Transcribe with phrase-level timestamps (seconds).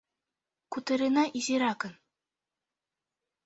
[0.71, 1.93] —Кутырена изиракын.